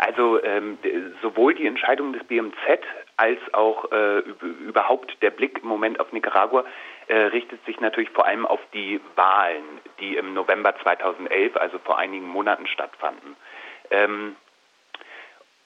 Also 0.00 0.42
ähm, 0.42 0.78
sowohl 1.20 1.54
die 1.54 1.66
Entscheidung 1.66 2.14
des 2.14 2.24
BMZ 2.24 2.56
als 3.18 3.38
auch 3.52 3.92
äh, 3.92 4.20
überhaupt 4.66 5.14
der 5.20 5.28
Blick 5.28 5.58
im 5.62 5.68
Moment 5.68 6.00
auf 6.00 6.10
Nicaragua 6.10 6.64
äh, 7.08 7.16
richtet 7.16 7.62
sich 7.66 7.80
natürlich 7.80 8.08
vor 8.08 8.24
allem 8.24 8.46
auf 8.46 8.60
die 8.72 8.98
Wahlen, 9.16 9.62
die 10.00 10.16
im 10.16 10.32
November 10.32 10.74
2011, 10.82 11.54
also 11.54 11.78
vor 11.80 11.98
einigen 11.98 12.26
Monaten 12.26 12.66
stattfanden. 12.66 13.36
Ähm, 13.90 14.36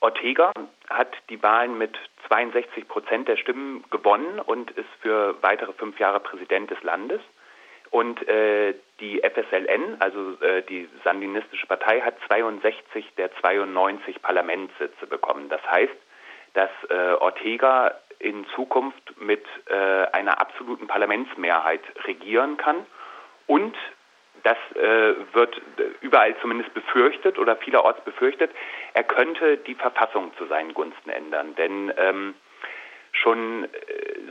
Ortega 0.00 0.50
hat 0.90 1.12
die 1.30 1.40
Wahlen 1.40 1.78
mit 1.78 1.96
62 2.26 2.88
Prozent 2.88 3.28
der 3.28 3.36
Stimmen 3.36 3.84
gewonnen 3.90 4.40
und 4.40 4.72
ist 4.72 4.90
für 5.00 5.40
weitere 5.42 5.72
fünf 5.74 6.00
Jahre 6.00 6.18
Präsident 6.18 6.72
des 6.72 6.82
Landes. 6.82 7.20
Und 7.94 8.26
äh, 8.26 8.74
die 8.98 9.22
FSLN, 9.22 9.98
also 10.00 10.32
äh, 10.40 10.62
die 10.62 10.88
sandinistische 11.04 11.68
Partei, 11.68 12.00
hat 12.00 12.16
62 12.26 13.14
der 13.16 13.32
92 13.36 14.20
Parlamentssitze 14.20 15.06
bekommen. 15.06 15.48
Das 15.48 15.62
heißt, 15.70 15.94
dass 16.54 16.70
äh, 16.90 17.12
Ortega 17.20 17.94
in 18.18 18.46
Zukunft 18.56 19.14
mit 19.20 19.44
äh, 19.66 20.06
einer 20.10 20.40
absoluten 20.40 20.88
Parlamentsmehrheit 20.88 21.82
regieren 22.04 22.56
kann 22.56 22.84
und 23.46 23.76
das 24.42 24.58
äh, 24.74 25.14
wird 25.32 25.62
überall 26.00 26.34
zumindest 26.40 26.74
befürchtet 26.74 27.38
oder 27.38 27.54
vielerorts 27.54 28.02
befürchtet, 28.04 28.50
er 28.94 29.04
könnte 29.04 29.56
die 29.58 29.76
Verfassung 29.76 30.32
zu 30.36 30.46
seinen 30.46 30.74
Gunsten 30.74 31.10
ändern. 31.10 31.54
Denn 31.54 31.92
ähm, 31.96 32.34
schon 33.12 33.64
äh, 33.64 33.68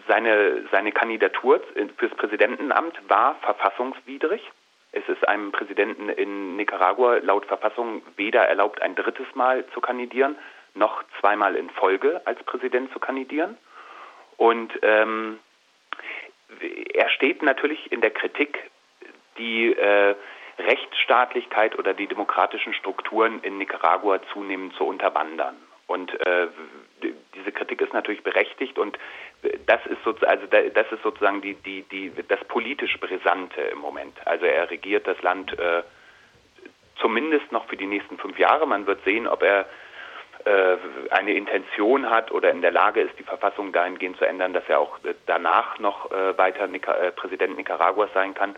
seine, 0.08 0.64
seine 0.72 0.92
Kandidatur 0.92 1.62
fürs 1.98 2.14
Präsidentenamt 2.16 2.98
war 3.08 3.36
verfassungswidrig. 3.36 4.42
Es 4.92 5.08
ist 5.10 5.28
einem 5.28 5.52
Präsidenten 5.52 6.10
in 6.10 6.56
Nicaragua 6.56 7.18
laut 7.18 7.46
Verfassung 7.46 8.04
weder 8.16 8.48
erlaubt, 8.48 8.82
ein 8.82 8.96
drittes 8.96 9.28
Mal 9.34 9.66
zu 9.74 9.82
kandidieren, 9.82 10.38
noch 10.76 11.04
zweimal 11.20 11.56
in 11.56 11.70
Folge 11.70 12.22
als 12.26 12.42
Präsident 12.44 12.92
zu 12.94 13.00
kandidieren. 13.00 13.58
Und 14.38 14.72
ähm, 14.82 15.40
er 16.94 17.10
steht 17.10 17.42
natürlich 17.42 17.92
in 17.92 18.02
der 18.02 18.12
Kritik 18.12 18.60
die 19.38 19.74
äh, 19.74 20.16
Rechtsstaatlichkeit 20.60 21.78
oder 21.80 21.94
die 21.94 22.08
demokratischen 22.08 22.74
Strukturen 22.74 23.42
in 23.42 23.58
Nicaragua 23.58 24.20
zunehmend 24.32 24.76
zu 24.76 24.86
unterwandern. 24.86 25.56
Und 25.88 26.14
äh, 26.26 26.48
diese 27.44 27.52
Kritik 27.52 27.82
ist 27.82 27.94
natürlich 27.94 28.24
berechtigt 28.24 28.78
und 28.80 28.98
das 29.66 29.86
ist, 29.86 30.04
so, 30.04 30.16
also 30.26 30.48
das 30.48 30.92
ist 30.92 31.04
sozusagen 31.04 31.42
die, 31.42 31.56
die, 31.56 31.84
die, 31.84 32.12
das 32.28 32.44
politisch 32.46 32.98
Brisante 33.00 33.62
im 33.62 33.80
Moment. 33.80 34.16
Also 34.26 34.46
er 34.46 34.70
regiert 34.70 35.08
das 35.08 35.22
Land 35.22 35.58
äh, 35.60 35.84
zumindest 37.00 37.52
noch 37.52 37.66
für 37.68 37.78
die 37.78 37.86
nächsten 37.86 38.18
fünf 38.18 38.40
Jahre. 38.40 38.66
Man 38.66 38.88
wird 38.88 39.04
sehen, 39.04 39.28
ob 39.28 39.44
er 39.44 39.66
äh, 40.46 40.78
eine 41.10 41.34
Intention 41.34 42.10
hat 42.10 42.32
oder 42.32 42.52
in 42.52 42.62
der 42.62 42.72
Lage 42.72 43.02
ist, 43.02 43.18
die 43.20 43.24
Verfassung 43.24 43.74
dahingehend 43.74 44.18
zu 44.18 44.26
ändern, 44.26 44.54
dass 44.54 44.64
er 44.68 44.80
auch 44.80 45.00
danach 45.26 45.80
noch 45.80 46.12
äh, 46.12 46.38
weiter 46.38 46.68
Nica 46.68 46.94
äh, 46.94 47.12
Präsident 47.12 47.58
Nicaraguas 47.58 48.10
sein 48.14 48.34
kann 48.34 48.56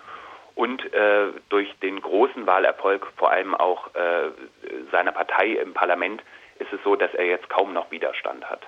und 0.55 0.93
äh, 0.93 1.27
durch 1.49 1.73
den 1.79 2.01
großen 2.01 2.47
Wahlerfolg 2.47 3.07
vor 3.17 3.31
allem 3.31 3.53
auch 3.55 3.93
äh, 3.93 4.29
seiner 4.91 5.11
Partei 5.11 5.49
im 5.49 5.73
Parlament 5.73 6.23
ist 6.59 6.71
es 6.71 6.79
so, 6.83 6.95
dass 6.95 7.13
er 7.13 7.25
jetzt 7.25 7.49
kaum 7.49 7.73
noch 7.73 7.91
Widerstand 7.91 8.43
hat. 8.49 8.61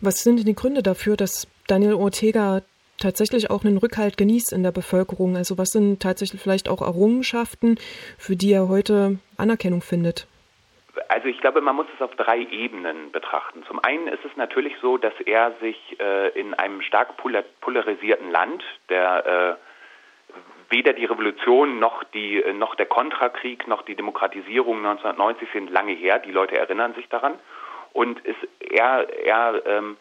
Was 0.00 0.22
sind 0.22 0.38
denn 0.38 0.46
die 0.46 0.54
Gründe 0.54 0.82
dafür, 0.82 1.16
dass 1.16 1.46
Daniel 1.66 1.94
Ortega 1.94 2.62
tatsächlich 2.98 3.50
auch 3.50 3.64
einen 3.64 3.78
Rückhalt 3.78 4.16
genießt 4.16 4.52
in 4.52 4.62
der 4.62 4.72
Bevölkerung? 4.72 5.36
Also 5.36 5.58
was 5.58 5.70
sind 5.70 6.00
tatsächlich 6.00 6.40
vielleicht 6.40 6.68
auch 6.68 6.80
Errungenschaften, 6.80 7.78
für 8.18 8.36
die 8.36 8.52
er 8.52 8.68
heute 8.68 9.18
Anerkennung 9.36 9.82
findet? 9.82 10.26
Also 11.08 11.28
ich 11.28 11.40
glaube, 11.40 11.60
man 11.60 11.76
muss 11.76 11.86
es 11.94 12.00
auf 12.00 12.14
drei 12.16 12.38
Ebenen 12.38 13.12
betrachten. 13.12 13.62
Zum 13.68 13.78
einen 13.84 14.08
ist 14.08 14.24
es 14.24 14.34
natürlich 14.36 14.74
so, 14.80 14.96
dass 14.96 15.12
er 15.24 15.52
sich 15.60 15.76
äh, 16.00 16.28
in 16.38 16.54
einem 16.54 16.80
stark 16.80 17.16
polarisierten 17.60 18.30
Land, 18.30 18.64
der 18.88 19.58
äh, 19.60 19.75
weder 20.68 20.92
die 20.92 21.04
Revolution 21.04 21.78
noch 21.78 22.04
die 22.04 22.42
noch 22.54 22.74
der 22.74 22.86
Kontrakrieg 22.86 23.66
noch 23.68 23.82
die 23.82 23.94
Demokratisierung 23.94 24.78
1990 24.78 25.48
sind 25.52 25.70
lange 25.70 25.92
her. 25.92 26.18
Die 26.18 26.32
Leute 26.32 26.56
erinnern 26.56 26.94
sich 26.94 27.08
daran 27.08 27.34
und 27.92 28.20
ist, 28.20 28.36
er 28.60 29.08
er 29.24 29.62
ähm, 29.66 29.96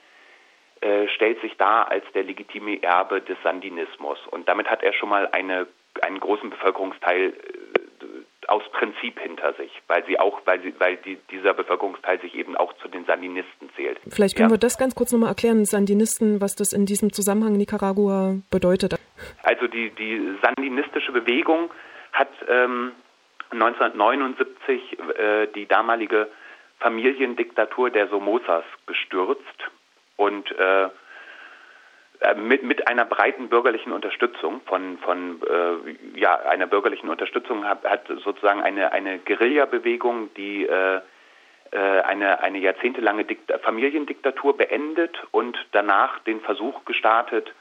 äh, 0.81 1.07
stellt 1.09 1.41
sich 1.41 1.55
dar 1.57 1.89
als 1.89 2.05
der 2.13 2.23
legitime 2.23 2.81
Erbe 2.83 3.21
des 3.21 3.37
Sandinismus 3.43 4.19
und 4.31 4.47
damit 4.49 4.69
hat 4.69 4.83
er 4.83 4.93
schon 4.93 5.09
mal 5.09 5.29
eine 5.31 5.67
einen 6.01 6.19
großen 6.19 6.49
Bevölkerungsteil 6.49 7.29
äh, 7.29 7.33
aus 8.47 8.63
Prinzip 8.71 9.19
hinter 9.19 9.53
sich, 9.53 9.71
weil 9.87 10.05
sie 10.05 10.19
auch, 10.19 10.41
weil 10.45 10.61
sie, 10.61 10.73
weil 10.79 10.97
die, 10.97 11.17
dieser 11.31 11.53
Bevölkerungsteil 11.53 12.19
sich 12.21 12.35
eben 12.35 12.55
auch 12.55 12.73
zu 12.77 12.87
den 12.87 13.05
Sandinisten 13.05 13.69
zählt. 13.75 13.99
Vielleicht 14.09 14.35
können 14.35 14.49
ja. 14.49 14.55
wir 14.55 14.59
das 14.59 14.77
ganz 14.77 14.95
kurz 14.95 15.11
nochmal 15.11 15.29
erklären, 15.29 15.65
Sandinisten, 15.65 16.41
was 16.41 16.55
das 16.55 16.73
in 16.73 16.85
diesem 16.85 17.11
Zusammenhang 17.13 17.53
Nicaragua 17.53 18.35
bedeutet. 18.51 18.95
Also 19.43 19.67
die, 19.67 19.89
die 19.91 20.37
sandinistische 20.41 21.11
Bewegung 21.11 21.69
hat 22.13 22.29
ähm, 22.47 22.91
1979 23.51 24.97
äh, 25.17 25.47
die 25.55 25.67
damalige 25.67 26.27
Familiendiktatur 26.79 27.89
der 27.89 28.07
Somozas 28.07 28.63
gestürzt 28.85 29.41
und 30.17 30.51
äh, 30.51 30.89
mit, 32.33 32.63
mit 32.63 32.87
einer 32.87 33.05
breiten 33.05 33.49
bürgerlichen 33.49 33.91
Unterstützung 33.91 34.61
von, 34.65 34.97
von 34.99 35.41
äh, 35.43 36.19
ja, 36.19 36.35
einer 36.35 36.67
bürgerlichen 36.67 37.09
Unterstützung 37.09 37.65
hat, 37.65 37.83
hat 37.83 38.07
sozusagen 38.23 38.61
eine, 38.61 38.91
eine 38.91 39.19
Guerillabewegung, 39.19 40.33
die 40.35 40.65
äh, 40.65 41.01
äh 41.71 42.01
eine, 42.01 42.41
eine 42.41 42.57
jahrzehntelange 42.59 43.25
Dikt 43.25 43.51
Familiendiktatur 43.61 44.57
beendet 44.57 45.17
und 45.31 45.57
danach 45.71 46.19
den 46.19 46.41
Versuch 46.41 46.85
gestartet, 46.85 47.53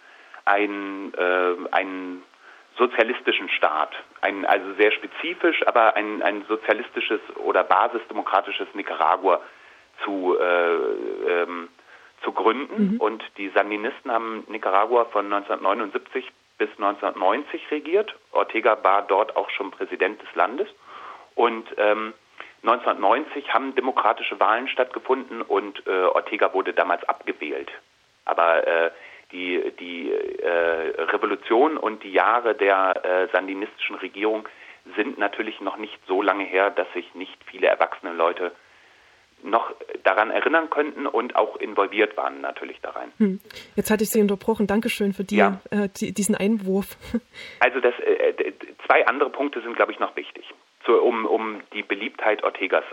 ein, 0.44 1.12
äh, 1.14 1.54
einen 1.72 2.22
sozialistischen 2.76 3.48
Staat, 3.50 3.94
ein, 4.20 4.44
also 4.44 4.74
sehr 4.74 4.92
spezifisch, 4.92 5.66
aber 5.66 5.96
ein, 5.96 6.22
ein 6.22 6.44
sozialistisches 6.48 7.20
oder 7.36 7.64
basisdemokratisches 7.64 8.68
Nicaragua 8.74 9.40
zu, 10.04 10.36
äh, 10.38 11.42
ähm, 11.42 11.68
zu 12.24 12.32
gründen. 12.32 12.94
Mhm. 12.94 13.00
Und 13.00 13.22
die 13.36 13.50
Sandinisten 13.50 14.10
haben 14.10 14.44
Nicaragua 14.48 15.04
von 15.06 15.26
1979 15.26 16.30
bis 16.58 16.70
1990 16.70 17.70
regiert. 17.70 18.14
Ortega 18.32 18.82
war 18.82 19.02
dort 19.02 19.36
auch 19.36 19.50
schon 19.50 19.70
Präsident 19.70 20.20
des 20.22 20.34
Landes. 20.34 20.68
Und 21.34 21.66
ähm, 21.76 22.14
1990 22.62 23.52
haben 23.52 23.74
demokratische 23.74 24.40
Wahlen 24.40 24.68
stattgefunden 24.68 25.42
und 25.42 25.86
äh, 25.86 26.04
Ortega 26.04 26.54
wurde 26.54 26.72
damals 26.72 27.04
abgewählt. 27.04 27.70
Aber 28.24 28.66
äh, 28.66 28.90
die, 29.32 29.72
die 29.78 30.10
äh, 30.10 31.02
Revolution 31.02 31.76
und 31.76 32.02
die 32.04 32.12
Jahre 32.12 32.54
der 32.54 33.04
äh, 33.04 33.28
sandinistischen 33.32 33.96
Regierung 33.96 34.48
sind 34.96 35.18
natürlich 35.18 35.60
noch 35.60 35.76
nicht 35.76 35.98
so 36.06 36.22
lange 36.22 36.44
her, 36.44 36.70
dass 36.70 36.90
sich 36.92 37.14
nicht 37.14 37.36
viele 37.44 37.66
erwachsene 37.66 38.12
Leute 38.12 38.52
noch 39.44 39.72
daran 40.02 40.30
erinnern 40.30 40.70
könnten 40.70 41.06
und 41.06 41.36
auch 41.36 41.56
involviert 41.56 42.16
waren 42.16 42.40
natürlich 42.40 42.80
da 42.80 42.90
rein. 42.90 43.12
Hm. 43.18 43.40
Jetzt 43.76 43.90
hatte 43.90 44.04
ich 44.04 44.10
Sie 44.10 44.20
unterbrochen. 44.20 44.66
Dankeschön 44.66 45.12
für 45.12 45.24
die, 45.24 45.36
ja. 45.36 45.60
äh, 45.70 45.88
die, 45.96 46.12
diesen 46.12 46.34
Einwurf. 46.34 46.96
Also 47.60 47.80
das, 47.80 47.94
äh, 48.00 48.52
zwei 48.86 49.06
andere 49.06 49.30
Punkte 49.30 49.60
sind, 49.62 49.74
glaube 49.76 49.92
ich, 49.92 49.98
noch 49.98 50.14
wichtig 50.16 50.44
zu, 50.84 51.00
um, 51.00 51.24
um 51.24 51.60
die 51.72 51.82
Beliebtheit 51.82 52.42
Ortegas 52.44 52.84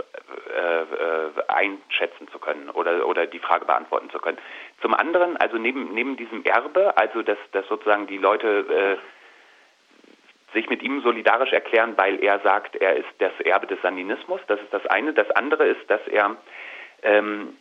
äh, 0.55 0.81
äh, 0.81 1.29
einschätzen 1.47 2.27
zu 2.31 2.39
können 2.39 2.69
oder, 2.69 3.05
oder 3.07 3.27
die 3.27 3.39
Frage 3.39 3.65
beantworten 3.65 4.09
zu 4.09 4.19
können. 4.19 4.37
Zum 4.81 4.93
anderen, 4.93 5.37
also 5.37 5.57
neben, 5.57 5.93
neben 5.93 6.17
diesem 6.17 6.43
Erbe, 6.43 6.97
also 6.97 7.21
dass, 7.21 7.37
dass 7.51 7.67
sozusagen 7.67 8.07
die 8.07 8.17
Leute 8.17 8.65
äh, 8.69 8.97
sich 10.53 10.69
mit 10.69 10.83
ihm 10.83 11.01
solidarisch 11.01 11.53
erklären, 11.53 11.93
weil 11.97 12.23
er 12.23 12.39
sagt, 12.39 12.75
er 12.75 12.95
ist 12.95 13.09
das 13.19 13.31
Erbe 13.39 13.67
des 13.67 13.81
Sandinismus, 13.81 14.41
das 14.47 14.59
ist 14.59 14.73
das 14.73 14.85
eine. 14.87 15.13
Das 15.13 15.29
andere 15.31 15.65
ist, 15.65 15.89
dass 15.89 16.05
er 16.07 16.35
ähm, 17.03 17.57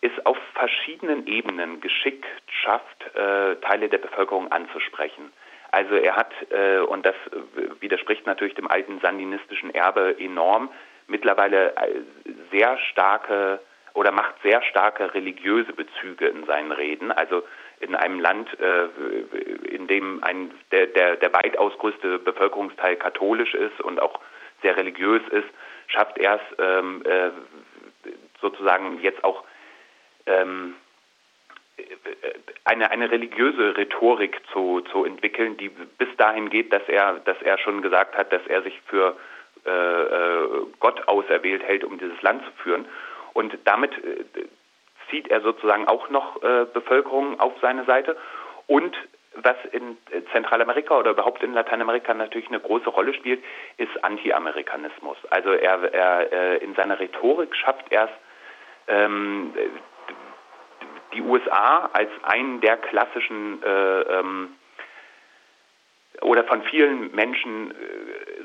es 0.00 0.12
auf 0.26 0.38
verschiedenen 0.54 1.26
Ebenen 1.26 1.80
geschickt 1.80 2.26
schafft, 2.46 3.14
äh, 3.14 3.56
Teile 3.56 3.88
der 3.88 3.98
Bevölkerung 3.98 4.50
anzusprechen. 4.50 5.32
Also 5.70 5.94
er 5.94 6.16
hat, 6.16 6.32
äh, 6.50 6.80
und 6.80 7.06
das 7.06 7.14
widerspricht 7.80 8.26
natürlich 8.26 8.54
dem 8.54 8.68
alten 8.68 9.00
sandinistischen 9.00 9.74
Erbe 9.74 10.16
enorm, 10.18 10.70
mittlerweile 11.06 11.74
äh, 11.76 12.00
sehr 12.50 12.76
starke 12.90 13.60
oder 13.94 14.10
macht 14.10 14.34
sehr 14.42 14.62
starke 14.62 15.14
religiöse 15.14 15.72
Bezüge 15.72 16.26
in 16.26 16.44
seinen 16.46 16.72
Reden. 16.72 17.12
Also 17.12 17.44
in 17.82 17.94
einem 17.94 18.20
Land, 18.20 18.48
äh, 18.60 18.86
in 19.66 19.86
dem 19.86 20.22
ein, 20.22 20.50
der, 20.70 20.86
der, 20.86 21.16
der 21.16 21.32
weitaus 21.32 21.76
größte 21.78 22.18
Bevölkerungsteil 22.18 22.96
katholisch 22.96 23.54
ist 23.54 23.80
und 23.80 24.00
auch 24.00 24.20
sehr 24.62 24.76
religiös 24.76 25.22
ist, 25.30 25.48
schafft 25.88 26.18
er 26.18 26.36
es 26.36 26.58
ähm, 26.58 27.02
äh, 27.04 27.30
sozusagen 28.40 29.00
jetzt 29.00 29.22
auch 29.24 29.44
ähm, 30.26 30.74
eine, 32.64 32.90
eine 32.90 33.10
religiöse 33.10 33.76
Rhetorik 33.76 34.40
zu, 34.52 34.80
zu 34.92 35.04
entwickeln, 35.04 35.56
die 35.56 35.68
bis 35.68 36.08
dahin 36.16 36.50
geht, 36.50 36.72
dass 36.72 36.86
er, 36.88 37.20
dass 37.24 37.40
er 37.42 37.58
schon 37.58 37.82
gesagt 37.82 38.16
hat, 38.16 38.32
dass 38.32 38.46
er 38.46 38.62
sich 38.62 38.80
für 38.86 39.16
äh, 39.64 39.70
äh, 39.70 40.66
Gott 40.80 41.06
auserwählt 41.08 41.62
hält, 41.62 41.84
um 41.84 41.98
dieses 41.98 42.20
Land 42.22 42.44
zu 42.44 42.50
führen. 42.62 42.86
Und 43.32 43.56
damit 43.64 43.92
äh, 43.92 44.24
zieht 45.12 45.28
er 45.28 45.42
sozusagen 45.42 45.86
auch 45.86 46.08
noch 46.08 46.42
äh, 46.42 46.64
Bevölkerung 46.72 47.38
auf 47.38 47.52
seine 47.60 47.84
Seite. 47.84 48.16
Und 48.66 48.96
was 49.34 49.56
in 49.70 49.96
Zentralamerika 50.32 50.98
oder 50.98 51.12
überhaupt 51.12 51.42
in 51.42 51.52
Lateinamerika 51.52 52.12
natürlich 52.14 52.48
eine 52.48 52.60
große 52.60 52.90
Rolle 52.90 53.14
spielt, 53.14 53.42
ist 53.76 54.02
Anti-Amerikanismus. 54.02 55.16
Also 55.30 55.52
er, 55.52 55.92
er 55.92 56.32
äh, 56.32 56.56
in 56.58 56.74
seiner 56.74 56.98
Rhetorik 56.98 57.54
schafft 57.54 57.90
er 57.90 58.08
ähm, 58.88 59.54
die 61.14 61.22
USA 61.22 61.90
als 61.92 62.10
einen 62.22 62.60
der 62.60 62.76
klassischen 62.78 63.62
äh, 63.62 64.00
ähm, 64.00 64.54
oder 66.22 66.44
von 66.44 66.62
vielen 66.62 67.14
Menschen 67.14 67.70
äh, 67.70 67.74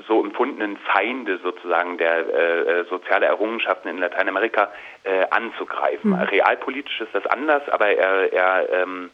so 0.08 0.24
empfundenen 0.24 0.78
Feinde 0.78 1.40
sozusagen 1.44 1.98
der 1.98 2.28
äh, 2.28 2.82
äh 2.82 2.86
soziale 2.90 3.26
Errungenschaften 3.26 3.90
in 3.90 3.98
Lateinamerika 3.98 4.72
äh, 5.04 5.26
anzugreifen. 5.30 6.12
Mhm. 6.12 6.22
Realpolitisch 6.22 7.02
ist 7.02 7.14
das 7.14 7.26
anders, 7.28 7.68
aber 7.70 7.88
er, 7.88 8.34
er 8.34 8.70
ähm, 8.74 9.12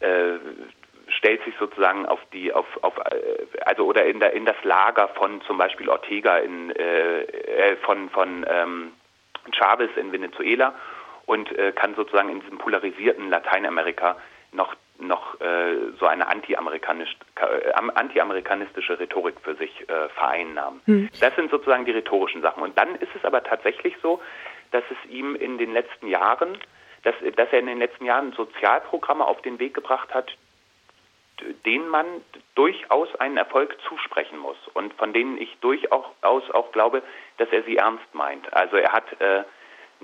äh, 0.00 0.38
stellt 1.08 1.44
sich 1.44 1.54
sozusagen 1.58 2.06
auf 2.06 2.20
die 2.32 2.52
auf 2.52 2.66
auf 2.82 2.96
äh, 2.98 3.46
also 3.64 3.86
oder 3.86 4.04
in 4.04 4.20
der 4.20 4.32
in 4.32 4.44
das 4.44 4.56
Lager 4.62 5.08
von 5.08 5.40
zum 5.42 5.58
Beispiel 5.58 5.88
Ortega 5.88 6.38
in 6.38 6.70
äh, 6.70 7.76
von 7.82 8.10
von 8.10 8.46
ähm, 8.48 8.92
Chavez 9.52 9.90
in 9.96 10.12
Venezuela 10.12 10.74
und 11.26 11.48
kann 11.76 11.94
sozusagen 11.94 12.28
in 12.28 12.40
diesem 12.40 12.58
polarisierten 12.58 13.30
Lateinamerika 13.30 14.16
noch 14.52 14.74
noch 15.00 15.40
äh, 15.40 15.92
so 15.98 16.06
eine 16.06 16.28
anti-amerikanisch, 16.28 17.16
äh, 17.36 17.72
anti-amerikanistische 17.72 18.98
Rhetorik 18.98 19.36
für 19.42 19.54
sich 19.54 19.88
äh, 19.88 20.08
vereinnahmen. 20.10 20.80
Hm. 20.86 21.08
Das 21.20 21.34
sind 21.36 21.50
sozusagen 21.50 21.84
die 21.84 21.92
rhetorischen 21.92 22.42
Sachen. 22.42 22.62
Und 22.62 22.78
dann 22.78 22.94
ist 22.96 23.14
es 23.14 23.24
aber 23.24 23.42
tatsächlich 23.42 23.96
so, 24.02 24.20
dass 24.70 24.84
es 24.90 25.10
ihm 25.10 25.34
in 25.34 25.58
den 25.58 25.72
letzten 25.72 26.06
Jahren, 26.06 26.58
dass, 27.02 27.14
dass 27.36 27.48
er 27.52 27.58
in 27.58 27.66
den 27.66 27.78
letzten 27.78 28.04
Jahren 28.04 28.32
Sozialprogramme 28.32 29.24
auf 29.24 29.42
den 29.42 29.58
Weg 29.58 29.74
gebracht 29.74 30.12
hat, 30.14 30.30
denen 31.64 31.88
man 31.88 32.06
durchaus 32.54 33.14
einen 33.16 33.36
Erfolg 33.36 33.76
zusprechen 33.88 34.38
muss 34.38 34.58
und 34.74 34.92
von 34.94 35.12
denen 35.12 35.38
ich 35.38 35.56
durchaus 35.60 36.04
auch 36.22 36.72
glaube, 36.72 37.02
dass 37.38 37.48
er 37.50 37.62
sie 37.62 37.76
ernst 37.76 38.14
meint. 38.14 38.52
Also 38.52 38.76
er 38.76 38.92
hat, 38.92 39.20
äh, 39.20 39.44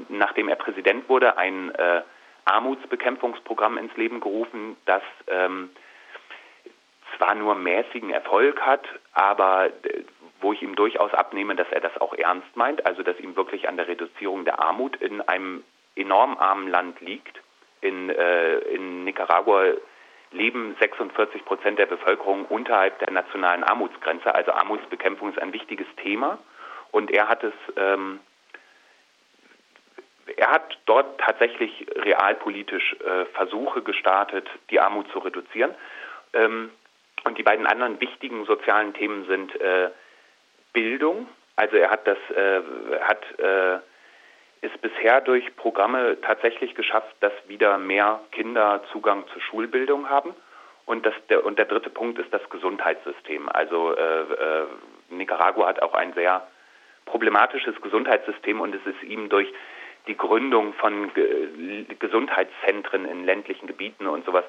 nachdem 0.09 0.49
er 0.49 0.57
Präsident 0.57 1.09
wurde, 1.09 1.37
ein 1.37 1.75
äh, 1.75 2.03
Armutsbekämpfungsprogramm 2.47 3.79
ins 3.79 3.97
Leben 3.97 4.21
gerufen, 4.21 4.77
das 4.87 5.03
ähm, 5.29 5.71
zwar 7.17 7.35
nur 7.35 7.55
mäßigen 7.55 8.11
Erfolg 8.11 8.61
hat, 8.61 8.87
aber 9.13 9.67
äh, 9.67 10.05
wo 10.41 10.53
ich 10.53 10.63
ihm 10.63 10.77
durchaus 10.77 11.13
abnehme, 11.15 11.57
dass 11.57 11.71
er 11.71 11.81
das 11.81 11.97
auch 12.01 12.15
ernst 12.15 12.57
meint, 12.57 12.85
also 12.87 13.03
dass 13.03 13.19
ihm 13.21 13.37
wirklich 13.37 13.69
an 13.69 13.77
der 13.77 13.89
Reduzierung 13.89 14.45
der 14.45 14.61
Armut 14.61 14.97
in 14.97 15.21
einem 15.23 15.65
enorm 15.95 16.37
armen 16.37 16.69
Land 16.69 17.01
liegt. 17.01 17.41
In, 17.81 18.11
äh, 18.11 18.59
in 18.59 19.05
Nicaragua 19.05 19.75
leben 20.31 20.77
46 20.81 21.45
Prozent 21.45 21.79
der 21.79 21.87
Bevölkerung 21.87 22.45
unterhalb 22.47 22.99
der 22.99 23.11
nationalen 23.11 23.65
Armutsgrenze. 23.65 24.35
Also 24.35 24.53
Armutsbekämpfung 24.53 25.31
ist 25.31 25.41
ein 25.41 25.53
wichtiges 25.53 25.87
Thema. 26.03 26.39
Und 26.91 27.11
er 27.11 27.29
hat 27.29 27.43
es, 27.45 27.55
ähm, 27.77 28.21
er 30.47 30.53
hat 30.53 30.79
dort 30.87 31.19
tatsächlich 31.19 31.87
realpolitisch 31.97 32.97
äh, 33.01 33.25
Versuche 33.35 33.83
gestartet, 33.83 34.49
die 34.71 34.79
Armut 34.79 35.11
zu 35.11 35.19
reduzieren. 35.19 35.75
Ähm, 36.33 36.71
und 37.25 37.37
die 37.37 37.43
beiden 37.43 37.67
anderen 37.67 38.01
wichtigen 38.01 38.45
sozialen 38.45 38.95
Themen 38.95 39.27
sind 39.27 39.61
äh, 39.61 39.91
Bildung. 40.73 41.29
Also 41.57 41.77
er 41.77 41.91
hat 41.91 42.07
das, 42.07 42.19
äh, 42.31 42.61
hat 43.01 43.39
äh, 43.41 43.79
ist 44.61 44.81
bisher 44.81 45.21
durch 45.21 45.57
Programme 45.57 46.19
tatsächlich 46.21 46.75
geschafft, 46.75 47.15
dass 47.21 47.33
wieder 47.49 47.79
mehr 47.79 48.21
Kinder 48.31 48.83
Zugang 48.93 49.25
zur 49.33 49.43
Schulbildung 49.43 50.09
haben. 50.09 50.35
Und, 50.85 51.05
das, 51.05 51.15
der, 51.29 51.45
und 51.45 51.59
der 51.59 51.65
dritte 51.65 51.91
Punkt 51.91 52.21
ist 52.21 52.33
das 52.33 52.49
Gesundheitssystem. 52.51 53.49
Also 53.49 53.97
äh, 53.97 54.21
äh, 54.21 54.67
Nicaragua 55.09 55.67
hat 55.67 55.83
auch 55.83 55.95
ein 55.95 56.13
sehr 56.13 56.47
problematisches 57.07 57.81
Gesundheitssystem 57.81 58.61
und 58.61 58.75
es 58.75 58.87
ist 58.87 59.03
ihm 59.03 59.29
durch 59.29 59.53
die 60.07 60.17
Gründung 60.17 60.73
von 60.75 61.13
Ge 61.15 61.85
Gesundheitszentren 61.99 63.05
in 63.07 63.25
ländlichen 63.25 63.67
Gebieten 63.67 64.07
und 64.07 64.25
sowas 64.25 64.45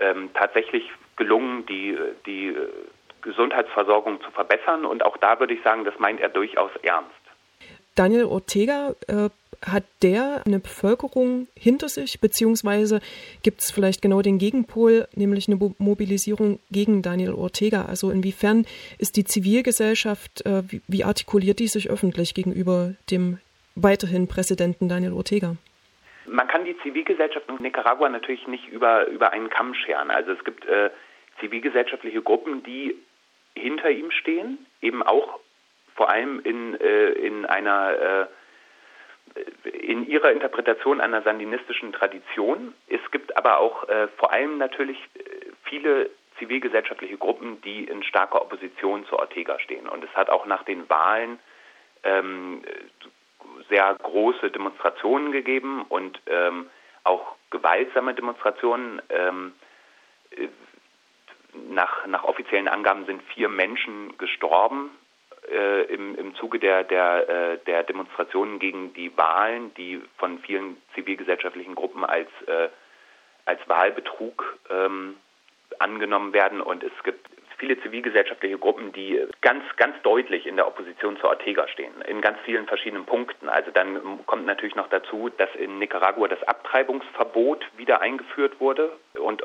ähm, 0.00 0.30
tatsächlich 0.34 0.90
gelungen, 1.16 1.66
die, 1.66 1.96
die 2.26 2.54
Gesundheitsversorgung 3.22 4.20
zu 4.22 4.30
verbessern. 4.30 4.84
Und 4.84 5.04
auch 5.04 5.16
da 5.16 5.40
würde 5.40 5.54
ich 5.54 5.62
sagen, 5.62 5.84
das 5.84 5.98
meint 5.98 6.20
er 6.20 6.28
durchaus 6.28 6.70
ernst. 6.82 7.10
Daniel 7.94 8.24
Ortega 8.24 8.94
äh, 9.06 9.30
hat 9.64 9.84
der 10.02 10.42
eine 10.44 10.58
Bevölkerung 10.58 11.46
hinter 11.54 11.88
sich, 11.88 12.20
beziehungsweise 12.20 13.00
gibt 13.42 13.62
es 13.62 13.70
vielleicht 13.70 14.02
genau 14.02 14.20
den 14.20 14.38
Gegenpol, 14.38 15.06
nämlich 15.14 15.48
eine 15.48 15.58
Mobilisierung 15.78 16.58
gegen 16.70 17.02
Daniel 17.02 17.34
Ortega? 17.34 17.84
Also 17.84 18.10
inwiefern 18.10 18.66
ist 18.98 19.16
die 19.16 19.24
Zivilgesellschaft, 19.24 20.44
äh, 20.44 20.62
wie, 20.68 20.82
wie 20.88 21.04
artikuliert 21.04 21.60
die 21.60 21.68
sich 21.68 21.88
öffentlich 21.88 22.34
gegenüber 22.34 22.94
dem 23.10 23.38
weiterhin 23.74 24.28
Präsidenten 24.28 24.88
Daniel 24.88 25.12
Ortega? 25.12 25.56
Man 26.26 26.48
kann 26.48 26.64
die 26.64 26.76
Zivilgesellschaft 26.78 27.48
in 27.48 27.56
Nicaragua 27.56 28.08
natürlich 28.08 28.46
nicht 28.46 28.68
über, 28.68 29.06
über 29.08 29.32
einen 29.32 29.50
Kamm 29.50 29.74
scheren. 29.74 30.10
Also 30.10 30.32
es 30.32 30.44
gibt 30.44 30.64
äh, 30.66 30.90
zivilgesellschaftliche 31.40 32.22
Gruppen, 32.22 32.62
die 32.62 32.96
hinter 33.54 33.90
ihm 33.90 34.10
stehen, 34.10 34.66
eben 34.80 35.02
auch 35.02 35.40
vor 35.94 36.08
allem 36.10 36.40
in, 36.40 36.80
äh, 36.80 37.10
in 37.10 37.44
einer 37.44 37.92
äh, 37.92 38.26
in 39.70 40.06
ihrer 40.06 40.30
Interpretation 40.30 41.00
einer 41.00 41.22
sandinistischen 41.22 41.92
Tradition. 41.92 42.72
Es 42.88 43.00
gibt 43.10 43.36
aber 43.36 43.58
auch 43.58 43.88
äh, 43.88 44.08
vor 44.16 44.32
allem 44.32 44.58
natürlich 44.58 44.98
äh, 45.14 45.20
viele 45.64 46.10
zivilgesellschaftliche 46.38 47.16
Gruppen, 47.16 47.60
die 47.62 47.84
in 47.84 48.02
starker 48.02 48.42
Opposition 48.42 49.06
zu 49.06 49.18
Ortega 49.18 49.58
stehen. 49.60 49.88
Und 49.88 50.04
es 50.04 50.10
hat 50.14 50.30
auch 50.30 50.46
nach 50.46 50.64
den 50.64 50.88
Wahlen 50.88 51.38
ähm, 52.02 52.62
sehr 53.68 53.94
große 53.94 54.50
Demonstrationen 54.50 55.32
gegeben 55.32 55.84
und 55.88 56.20
ähm, 56.26 56.70
auch 57.04 57.34
gewaltsame 57.50 58.14
Demonstrationen. 58.14 59.00
Ähm, 59.10 59.54
äh, 60.30 60.48
nach, 61.70 62.06
nach 62.06 62.24
offiziellen 62.24 62.66
Angaben 62.66 63.06
sind 63.06 63.22
vier 63.32 63.48
Menschen 63.48 64.18
gestorben 64.18 64.90
äh, 65.50 65.82
im, 65.84 66.14
im 66.16 66.34
Zuge 66.34 66.58
der, 66.58 66.84
der, 66.84 67.28
äh, 67.28 67.58
der 67.66 67.82
Demonstrationen 67.84 68.58
gegen 68.58 68.92
die 68.94 69.16
Wahlen, 69.16 69.72
die 69.74 70.02
von 70.18 70.38
vielen 70.40 70.76
zivilgesellschaftlichen 70.94 71.74
Gruppen 71.74 72.04
als, 72.04 72.28
äh, 72.46 72.68
als 73.44 73.60
Wahlbetrug 73.68 74.58
ähm, 74.70 75.16
angenommen 75.78 76.32
werden. 76.32 76.60
Und 76.60 76.82
es 76.82 76.92
gibt 77.04 77.28
viele 77.64 77.80
zivilgesellschaftliche 77.80 78.58
Gruppen, 78.58 78.92
die 78.92 79.18
ganz, 79.40 79.64
ganz 79.76 79.96
deutlich 80.02 80.46
in 80.46 80.56
der 80.56 80.66
Opposition 80.66 81.16
zu 81.16 81.26
Ortega 81.26 81.66
stehen, 81.68 81.94
in 82.06 82.20
ganz 82.20 82.38
vielen 82.44 82.66
verschiedenen 82.66 83.06
Punkten. 83.06 83.48
Also 83.48 83.70
dann 83.70 84.26
kommt 84.26 84.44
natürlich 84.44 84.74
noch 84.74 84.88
dazu, 84.88 85.30
dass 85.38 85.48
in 85.54 85.78
Nicaragua 85.78 86.28
das 86.28 86.42
Abtreibungsverbot 86.42 87.64
wieder 87.78 88.02
eingeführt 88.02 88.60
wurde 88.60 88.92
und 89.14 89.42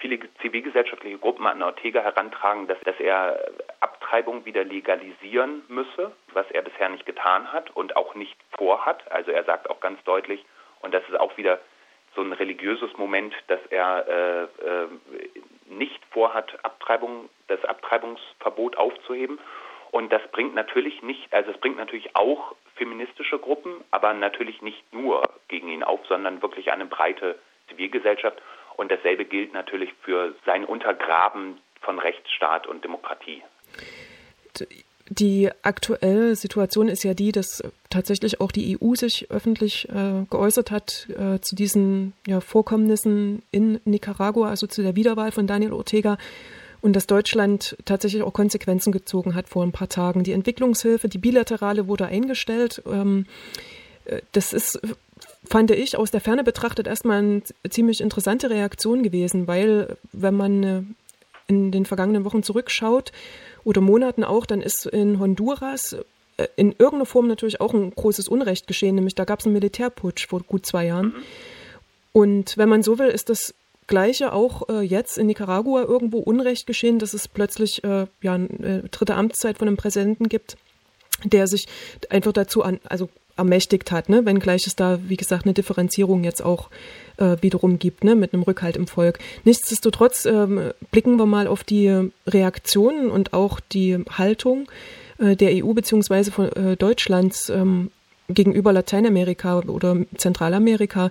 viele 0.00 0.18
zivilgesellschaftliche 0.42 1.16
Gruppen 1.16 1.46
an 1.46 1.62
Ortega 1.62 2.02
herantragen, 2.02 2.66
dass, 2.66 2.78
dass 2.80 3.00
er 3.00 3.40
Abtreibung 3.80 4.44
wieder 4.44 4.64
legalisieren 4.64 5.62
müsse, 5.68 6.12
was 6.34 6.50
er 6.50 6.60
bisher 6.60 6.90
nicht 6.90 7.06
getan 7.06 7.54
hat 7.54 7.74
und 7.74 7.96
auch 7.96 8.14
nicht 8.14 8.36
vorhat. 8.58 9.10
Also 9.10 9.30
er 9.30 9.44
sagt 9.44 9.70
auch 9.70 9.80
ganz 9.80 10.02
deutlich, 10.04 10.44
und 10.82 10.92
das 10.92 11.02
ist 11.08 11.18
auch 11.18 11.38
wieder 11.38 11.58
so 12.14 12.20
ein 12.20 12.34
religiöses 12.34 12.94
Moment, 12.98 13.34
dass 13.46 13.60
er 13.70 14.06
äh, 14.06 14.42
äh, 14.42 14.88
nicht 15.78 16.00
vorhat, 16.10 16.64
Abtreibung, 16.64 17.28
das 17.48 17.64
Abtreibungsverbot 17.64 18.76
aufzuheben. 18.76 19.38
Und 19.90 20.12
das 20.12 20.22
bringt 20.32 20.54
natürlich 20.54 21.02
nicht, 21.02 21.32
also 21.32 21.50
es 21.50 21.58
bringt 21.58 21.76
natürlich 21.76 22.16
auch 22.16 22.54
feministische 22.76 23.38
Gruppen, 23.38 23.84
aber 23.90 24.14
natürlich 24.14 24.62
nicht 24.62 24.92
nur 24.92 25.22
gegen 25.48 25.68
ihn 25.68 25.82
auf, 25.82 26.00
sondern 26.06 26.40
wirklich 26.40 26.72
eine 26.72 26.86
breite 26.86 27.38
Zivilgesellschaft. 27.68 28.40
Und 28.76 28.90
dasselbe 28.90 29.26
gilt 29.26 29.52
natürlich 29.52 29.92
für 30.02 30.34
sein 30.46 30.64
Untergraben 30.64 31.60
von 31.82 31.98
Rechtsstaat 31.98 32.66
und 32.66 32.82
Demokratie. 32.84 33.42
Die 35.18 35.50
aktuelle 35.60 36.36
Situation 36.36 36.88
ist 36.88 37.02
ja 37.02 37.12
die, 37.12 37.32
dass 37.32 37.62
tatsächlich 37.90 38.40
auch 38.40 38.50
die 38.50 38.78
EU 38.80 38.94
sich 38.94 39.30
öffentlich 39.30 39.86
äh, 39.90 40.24
geäußert 40.30 40.70
hat 40.70 41.06
äh, 41.10 41.38
zu 41.40 41.54
diesen 41.54 42.14
ja, 42.26 42.40
Vorkommnissen 42.40 43.42
in 43.50 43.78
Nicaragua, 43.84 44.48
also 44.48 44.66
zu 44.66 44.80
der 44.80 44.96
Wiederwahl 44.96 45.30
von 45.30 45.46
Daniel 45.46 45.74
Ortega 45.74 46.16
und 46.80 46.96
dass 46.96 47.06
Deutschland 47.06 47.76
tatsächlich 47.84 48.22
auch 48.22 48.32
Konsequenzen 48.32 48.90
gezogen 48.90 49.34
hat 49.34 49.48
vor 49.48 49.64
ein 49.64 49.72
paar 49.72 49.90
Tagen. 49.90 50.24
Die 50.24 50.32
Entwicklungshilfe, 50.32 51.08
die 51.08 51.18
bilaterale 51.18 51.88
wurde 51.88 52.06
eingestellt. 52.06 52.82
Ähm, 52.86 53.26
äh, 54.06 54.22
das 54.32 54.54
ist, 54.54 54.80
fand 55.44 55.72
ich, 55.72 55.98
aus 55.98 56.10
der 56.10 56.22
Ferne 56.22 56.42
betrachtet 56.42 56.86
erstmal 56.86 57.18
eine 57.18 57.42
ziemlich 57.68 58.00
interessante 58.00 58.48
Reaktion 58.48 59.02
gewesen, 59.02 59.46
weil 59.46 59.96
wenn 60.12 60.34
man 60.34 60.62
äh, 60.62 60.82
in 61.48 61.70
den 61.70 61.84
vergangenen 61.84 62.24
Wochen 62.24 62.42
zurückschaut, 62.42 63.12
oder 63.64 63.80
Monaten 63.80 64.24
auch, 64.24 64.46
dann 64.46 64.60
ist 64.60 64.86
in 64.86 65.18
Honduras 65.18 65.96
äh, 66.36 66.46
in 66.56 66.72
irgendeiner 66.72 67.06
Form 67.06 67.28
natürlich 67.28 67.60
auch 67.60 67.74
ein 67.74 67.90
großes 67.90 68.28
Unrecht 68.28 68.66
geschehen, 68.66 68.94
nämlich 68.94 69.14
da 69.14 69.24
gab 69.24 69.40
es 69.40 69.46
einen 69.46 69.54
Militärputsch 69.54 70.26
vor 70.28 70.40
gut 70.40 70.66
zwei 70.66 70.86
Jahren. 70.86 71.06
Mhm. 71.06 71.22
Und 72.12 72.58
wenn 72.58 72.68
man 72.68 72.82
so 72.82 72.98
will, 72.98 73.08
ist 73.08 73.30
das 73.30 73.54
Gleiche 73.86 74.32
auch 74.32 74.68
äh, 74.68 74.80
jetzt 74.80 75.18
in 75.18 75.26
Nicaragua 75.26 75.82
irgendwo 75.82 76.18
Unrecht 76.18 76.66
geschehen, 76.66 76.98
dass 76.98 77.14
es 77.14 77.28
plötzlich 77.28 77.82
äh, 77.84 78.06
ja, 78.20 78.34
eine 78.34 78.84
dritte 78.90 79.14
Amtszeit 79.14 79.58
von 79.58 79.68
einem 79.68 79.76
Präsidenten 79.76 80.28
gibt, 80.28 80.56
der 81.24 81.46
sich 81.46 81.66
einfach 82.10 82.32
dazu 82.32 82.62
an, 82.62 82.80
also 82.84 83.08
ermächtigt 83.36 83.90
hat, 83.90 84.08
ne? 84.08 84.24
wenngleich 84.26 84.66
es 84.66 84.76
da, 84.76 84.98
wie 85.08 85.16
gesagt, 85.16 85.44
eine 85.44 85.54
Differenzierung 85.54 86.24
jetzt 86.24 86.42
auch 86.42 86.70
äh, 87.16 87.36
wiederum 87.40 87.78
gibt, 87.78 88.04
ne? 88.04 88.14
mit 88.14 88.34
einem 88.34 88.42
Rückhalt 88.42 88.76
im 88.76 88.86
Volk. 88.86 89.18
Nichtsdestotrotz 89.44 90.26
ähm, 90.26 90.72
blicken 90.90 91.16
wir 91.16 91.26
mal 91.26 91.46
auf 91.46 91.64
die 91.64 92.10
Reaktionen 92.26 93.10
und 93.10 93.32
auch 93.32 93.60
die 93.60 93.98
Haltung 94.16 94.68
äh, 95.18 95.36
der 95.36 95.64
EU 95.64 95.72
bzw. 95.72 96.30
von 96.30 96.52
äh, 96.52 96.76
Deutschlands 96.76 97.48
ähm, 97.48 97.90
gegenüber 98.28 98.72
Lateinamerika 98.72 99.60
oder 99.60 99.96
Zentralamerika. 100.16 101.10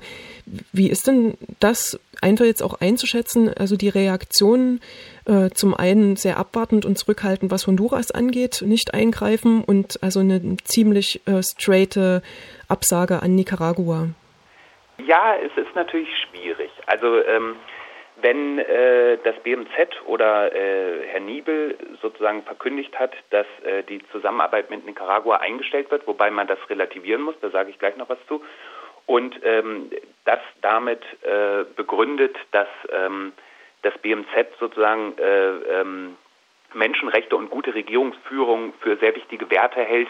Wie 0.71 0.89
ist 0.89 1.07
denn 1.07 1.35
das 1.59 1.99
einfach 2.21 2.45
jetzt 2.45 2.61
auch 2.61 2.79
einzuschätzen? 2.79 3.53
Also 3.53 3.75
die 3.75 3.89
Reaktionen 3.89 4.81
äh, 5.25 5.49
zum 5.49 5.73
einen 5.73 6.15
sehr 6.15 6.37
abwartend 6.37 6.85
und 6.85 6.97
zurückhaltend, 6.97 7.51
was 7.51 7.67
Honduras 7.67 8.11
angeht, 8.11 8.61
nicht 8.65 8.93
eingreifen 8.93 9.63
und 9.63 10.01
also 10.01 10.19
eine 10.19 10.57
ziemlich 10.63 11.21
äh, 11.27 11.41
straighte 11.43 12.21
Absage 12.67 13.21
an 13.21 13.35
Nicaragua. 13.35 14.09
Ja, 15.05 15.35
es 15.35 15.51
ist 15.57 15.75
natürlich 15.75 16.09
schwierig. 16.29 16.71
Also 16.85 17.23
ähm, 17.23 17.55
wenn 18.21 18.59
äh, 18.59 19.17
das 19.23 19.35
BMZ 19.43 19.69
oder 20.05 20.53
äh, 20.53 21.07
Herr 21.07 21.19
Niebel 21.19 21.77
sozusagen 22.01 22.43
verkündigt 22.43 22.97
hat, 22.97 23.13
dass 23.31 23.47
äh, 23.63 23.83
die 23.83 24.01
Zusammenarbeit 24.11 24.69
mit 24.69 24.85
Nicaragua 24.85 25.37
eingestellt 25.37 25.89
wird, 25.91 26.05
wobei 26.07 26.29
man 26.29 26.47
das 26.47 26.59
relativieren 26.69 27.21
muss, 27.21 27.35
da 27.41 27.49
sage 27.49 27.71
ich 27.71 27.79
gleich 27.79 27.97
noch 27.97 28.09
was 28.09 28.19
zu, 28.27 28.43
und 29.11 29.37
ähm, 29.43 29.91
das 30.23 30.39
damit 30.61 31.03
äh, 31.23 31.65
begründet, 31.75 32.37
dass 32.53 32.69
ähm, 32.93 33.33
das 33.81 33.97
BMZ 33.97 34.29
sozusagen 34.57 35.17
äh, 35.17 35.49
ähm, 35.81 36.15
Menschenrechte 36.73 37.35
und 37.35 37.49
gute 37.49 37.73
Regierungsführung 37.73 38.73
für 38.79 38.95
sehr 38.97 39.13
wichtige 39.13 39.51
Werte 39.51 39.81
hält 39.81 40.07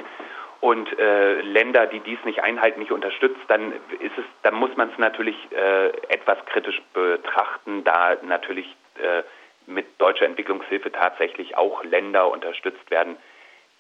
und 0.60 0.88
äh, 1.00 1.42
Länder, 1.42 1.88
die 1.88 2.02
dies 2.02 2.20
nicht 2.26 2.44
einhalten, 2.44 2.80
nicht 2.80 2.92
unterstützt, 2.92 3.42
dann 3.48 3.72
ist 3.72 4.16
es, 4.20 4.26
dann 4.44 4.54
muss 4.54 4.78
man 4.78 4.92
es 4.92 4.98
natürlich 5.00 5.36
äh, 5.52 5.88
etwas 6.10 6.38
kritisch 6.46 6.80
betrachten, 6.94 7.84
da 7.84 8.18
natürlich 8.22 8.68
äh, 9.00 9.24
mit 9.66 9.88
deutscher 10.00 10.26
Entwicklungshilfe 10.26 10.92
tatsächlich 10.92 11.58
auch 11.58 11.84
Länder 11.84 12.30
unterstützt 12.30 12.92
werden, 12.92 13.18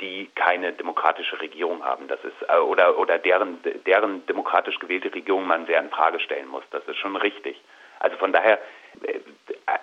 die 0.02 0.30
keine 0.36 0.74
demokratische 0.74 1.40
Regierung 1.40 1.84
haben. 1.86 2.08
Das 2.08 2.20
ist 2.24 2.50
äh, 2.50 2.58
oder 2.58 2.98
oder 2.98 3.18
deren 3.20 3.60
deren 3.86 4.26
demokratisch 4.26 4.80
gewählte 4.80 5.14
Regierung 5.14 5.48
man 5.48 5.66
sehr 5.68 5.82
in 5.82 5.90
Frage 5.90 6.20
stellen 6.20 6.48
muss. 6.48 6.64
Das 6.72 6.86
ist 6.88 6.98
schon 6.98 7.16
richtig. 7.16 7.62
Also 8.00 8.18
von 8.18 8.34
daher 8.34 8.60
äh, 9.04 9.20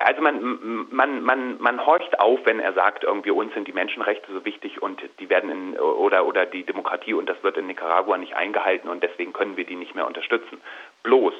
also 0.00 0.22
man, 0.22 0.86
man, 0.90 1.22
man, 1.22 1.60
man 1.60 1.86
horcht 1.86 2.18
auf, 2.20 2.40
wenn 2.44 2.60
er 2.60 2.72
sagt, 2.72 3.04
irgendwie 3.04 3.30
uns 3.30 3.52
sind 3.54 3.68
die 3.68 3.72
Menschenrechte 3.72 4.32
so 4.32 4.44
wichtig 4.44 4.80
und 4.82 5.02
die 5.18 5.28
werden 5.28 5.50
in, 5.50 5.78
oder, 5.78 6.26
oder 6.26 6.46
die 6.46 6.64
Demokratie 6.64 7.14
und 7.14 7.28
das 7.28 7.42
wird 7.42 7.56
in 7.56 7.66
Nicaragua 7.66 8.16
nicht 8.18 8.34
eingehalten 8.34 8.88
und 8.88 9.02
deswegen 9.02 9.32
können 9.32 9.56
wir 9.56 9.64
die 9.64 9.76
nicht 9.76 9.94
mehr 9.94 10.06
unterstützen. 10.06 10.60
Bloß, 11.02 11.34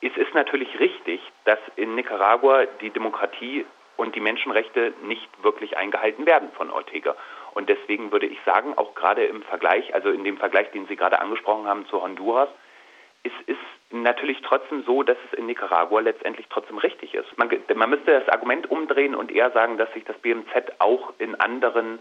es 0.00 0.16
ist 0.16 0.34
natürlich 0.34 0.78
richtig, 0.78 1.20
dass 1.44 1.58
in 1.76 1.94
Nicaragua 1.94 2.66
die 2.80 2.90
Demokratie 2.90 3.64
und 3.96 4.14
die 4.14 4.20
Menschenrechte 4.20 4.92
nicht 5.02 5.28
wirklich 5.42 5.76
eingehalten 5.76 6.26
werden 6.26 6.50
von 6.56 6.70
Ortega. 6.70 7.14
Und 7.54 7.68
deswegen 7.68 8.12
würde 8.12 8.26
ich 8.26 8.38
sagen, 8.44 8.76
auch 8.76 8.94
gerade 8.94 9.24
im 9.24 9.42
Vergleich, 9.42 9.94
also 9.94 10.10
in 10.10 10.24
dem 10.24 10.36
Vergleich, 10.36 10.70
den 10.72 10.86
Sie 10.86 10.96
gerade 10.96 11.20
angesprochen 11.20 11.66
haben 11.66 11.86
zu 11.86 12.02
Honduras, 12.02 12.48
es 13.22 13.32
ist 13.46 13.58
natürlich 13.90 14.42
trotzdem 14.42 14.82
so, 14.84 15.02
dass 15.02 15.16
es 15.30 15.38
in 15.38 15.46
Nicaragua 15.46 16.00
letztendlich 16.00 16.46
trotzdem 16.50 16.78
richtig 16.78 17.14
ist. 17.14 17.26
Man, 17.38 17.48
man 17.74 17.90
müsste 17.90 18.20
das 18.20 18.28
Argument 18.28 18.70
umdrehen 18.70 19.14
und 19.14 19.32
eher 19.32 19.50
sagen, 19.52 19.78
dass 19.78 19.92
sich 19.94 20.04
das 20.04 20.18
BMZ 20.18 20.50
auch 20.78 21.14
in 21.18 21.34
anderen 21.40 22.00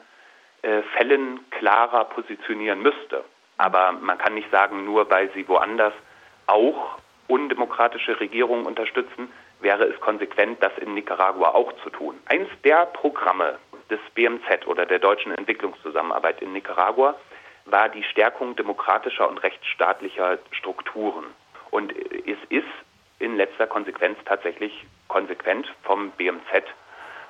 äh, 0.63 0.81
Fällen 0.97 1.39
klarer 1.51 2.05
positionieren 2.05 2.81
müsste. 2.81 3.23
Aber 3.57 3.93
man 3.93 4.17
kann 4.17 4.33
nicht 4.33 4.51
sagen, 4.51 4.83
nur 4.85 5.09
weil 5.09 5.31
sie 5.33 5.47
woanders 5.47 5.93
auch 6.47 6.97
undemokratische 7.27 8.19
Regierungen 8.19 8.65
unterstützen, 8.65 9.31
wäre 9.61 9.85
es 9.85 9.99
konsequent, 10.01 10.61
das 10.61 10.77
in 10.79 10.93
Nicaragua 10.93 11.49
auch 11.49 11.71
zu 11.83 11.89
tun. 11.89 12.19
Eins 12.25 12.49
der 12.63 12.85
Programme 12.87 13.59
des 13.93 13.99
BMZ 14.15 14.65
oder 14.65 14.85
der 14.85 14.99
deutschen 14.99 15.31
Entwicklungszusammenarbeit 15.37 16.41
in 16.41 16.51
Nicaragua 16.51 17.15
war 17.65 17.89
die 17.89 18.03
Stärkung 18.03 18.55
demokratischer 18.55 19.29
und 19.29 19.37
rechtsstaatlicher 19.37 20.39
Strukturen. 20.51 21.25
Und 21.69 21.93
es 21.95 22.37
ist 22.49 22.65
in 23.19 23.37
letzter 23.37 23.67
Konsequenz 23.67 24.17
tatsächlich 24.25 24.85
konsequent 25.07 25.71
vom 25.83 26.11
BMZ 26.11 26.65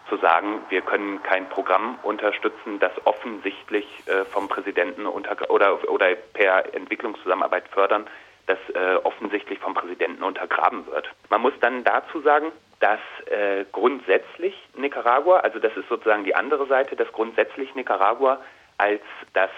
zu 0.09 0.17
sagen, 0.17 0.61
wir 0.69 0.81
können 0.81 1.21
kein 1.23 1.47
Programm 1.49 1.99
unterstützen, 2.03 2.79
das 2.79 2.91
offensichtlich 3.05 3.85
äh, 4.05 4.25
vom 4.25 4.47
Präsidenten 4.47 5.05
unter, 5.05 5.49
oder, 5.49 5.89
oder 5.89 6.15
per 6.33 6.73
Entwicklungszusammenarbeit 6.73 7.67
fördern, 7.69 8.07
das 8.47 8.57
äh, 8.73 8.95
offensichtlich 9.03 9.59
vom 9.59 9.73
Präsidenten 9.73 10.23
untergraben 10.23 10.85
wird. 10.87 11.09
Man 11.29 11.41
muss 11.41 11.53
dann 11.61 11.83
dazu 11.83 12.21
sagen, 12.21 12.51
dass 12.83 12.99
äh, 13.27 13.63
grundsätzlich 13.71 14.53
Nicaragua, 14.75 15.39
also 15.39 15.57
das 15.57 15.71
ist 15.77 15.87
sozusagen 15.87 16.25
die 16.25 16.35
andere 16.35 16.67
Seite, 16.67 16.97
dass 16.97 17.09
grundsätzlich 17.13 17.73
Nicaragua 17.75 18.41
als 18.77 19.01
das 19.31 19.49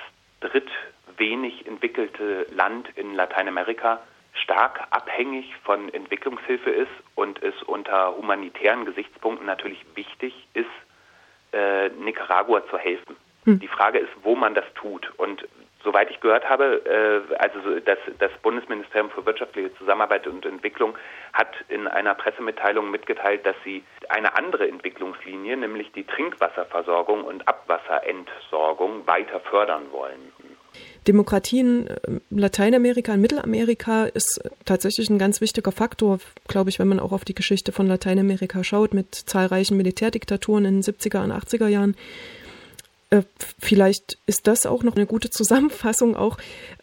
drittwenig 0.42 1.66
entwickelte 1.66 2.46
Land 2.54 2.88
in 2.96 3.16
Lateinamerika 3.16 4.00
stark 4.34 4.80
abhängig 4.92 5.56
von 5.64 5.92
Entwicklungshilfe 5.92 6.70
ist 6.70 6.92
und 7.16 7.42
es 7.42 7.56
unter 7.64 8.16
humanitären 8.16 8.86
Gesichtspunkten 8.86 9.48
natürlich 9.48 9.84
wichtig 9.96 10.48
ist, 10.54 10.70
äh, 11.52 11.90
Nicaragua 11.90 12.62
zu 12.70 12.78
helfen. 12.78 13.16
Hm. 13.46 13.60
Die 13.60 13.68
Frage 13.68 13.98
ist, 13.98 14.12
wo 14.22 14.36
man 14.36 14.54
das 14.54 14.66
tut. 14.76 15.12
Und 15.18 15.48
soweit 15.86 16.12
ich 16.12 16.20
gehört 16.20 16.50
habe, 16.50 16.82
äh, 16.86 17.36
also 17.36 17.80
das, 17.80 18.00
das 18.20 18.32
Bundesministerium 18.42 19.10
für 19.12 19.26
wirtschaftliche 19.26 19.74
Zusammenarbeit 19.76 20.28
und 20.28 20.46
Entwicklung 20.46 20.98
hat 21.32 21.54
in 21.70 21.88
einer 21.88 22.16
Pressemitteilung 22.16 22.92
mitgeteilt, 22.92 23.46
dass 23.46 23.56
sie 23.64 23.84
eine 24.10 24.36
andere 24.36 24.68
Entwicklungslinie, 24.68 25.56
nämlich 25.56 25.92
die 25.94 26.04
Trinkwasserversorgung 26.04 27.24
und 27.24 27.48
Abwasserentsorgung, 27.48 29.08
weiter 29.08 29.40
fördern 29.40 29.84
wollen. 29.92 30.34
Demokratie 31.08 31.60
in 31.60 31.88
äh, 31.88 31.96
Lateinamerika, 32.30 33.14
in 33.14 33.22
Mittelamerika 33.22 34.06
ist 34.06 34.42
tatsächlich 34.66 35.10
ein 35.10 35.20
ganz 35.20 35.40
wichtiger 35.40 35.72
Faktor, 35.72 36.20
glaube 36.48 36.70
ich, 36.70 36.80
wenn 36.80 36.88
man 36.88 37.00
auch 37.00 37.12
auf 37.12 37.24
die 37.24 37.36
Geschichte 37.36 37.72
von 37.72 37.88
Lateinamerika 37.88 38.64
schaut, 38.64 38.94
mit 38.94 39.14
zahlreichen 39.14 39.78
Militärdiktaturen 39.78 40.66
in 40.66 40.82
den 40.82 40.84
70er 40.84 41.24
und 41.24 41.32
80er 41.32 41.68
Jahren. 41.68 41.96
Äh, 43.16 43.24
vielleicht 43.60 44.18
ist 44.28 44.48
das 44.48 44.66
auch 44.66 44.84
noch 44.84 44.96
eine 44.96 45.06
gute 45.06 45.30
Zusammenfassung, 45.30 46.16
auch 46.16 46.38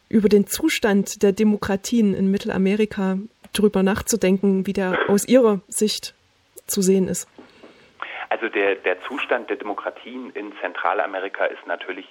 über 0.09 0.29
den 0.29 0.47
Zustand 0.47 1.23
der 1.23 1.33
Demokratien 1.33 2.15
in 2.15 2.31
Mittelamerika 2.31 3.19
drüber 3.53 3.83
nachzudenken, 3.83 4.67
wie 4.67 4.73
der 4.73 4.99
aus 5.09 5.27
Ihrer 5.27 5.61
Sicht 5.69 6.15
zu 6.67 6.83
sehen 6.83 7.09
ist. 7.09 7.29
Also 8.31 8.49
der, 8.49 8.77
der 8.77 9.03
Zustand 9.03 9.51
der 9.51 9.57
Demokratien 9.57 10.31
in 10.31 10.53
Zentralamerika 10.61 11.45
ist 11.45 11.67
natürlich 11.67 12.07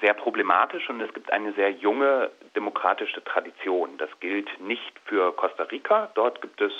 sehr 0.00 0.14
problematisch 0.14 0.88
und 0.90 1.00
es 1.00 1.12
gibt 1.12 1.32
eine 1.32 1.52
sehr 1.54 1.70
junge 1.70 2.30
demokratische 2.54 3.24
Tradition. 3.24 3.96
Das 3.98 4.10
gilt 4.20 4.48
nicht 4.60 4.92
für 5.06 5.32
Costa 5.32 5.64
Rica. 5.64 6.10
Dort 6.14 6.40
gibt 6.42 6.60
es 6.60 6.72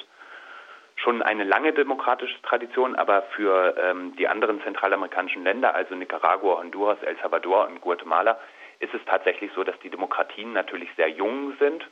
schon 1.03 1.23
eine 1.23 1.45
lange 1.45 1.73
demokratische 1.73 2.41
Tradition, 2.43 2.95
aber 2.97 3.23
für 3.35 3.75
ähm, 3.79 4.15
die 4.17 4.29
anderen 4.29 4.63
zentralamerikanischen 4.63 5.45
Länder, 5.45 5.75
also 5.75 5.95
Nicaragua, 5.95 6.59
Honduras, 6.59 7.03
El 7.03 7.17
Salvador 7.19 7.67
und 7.67 7.81
Guatemala, 7.81 8.39
ist 8.79 8.95
es 8.95 9.01
tatsächlich 9.07 9.51
so, 9.55 9.65
dass 9.65 9.79
die 9.81 9.91
Demokratien 9.91 10.53
natürlich 10.53 10.89
sehr 10.97 11.09
jung 11.09 11.55
sind 11.59 11.87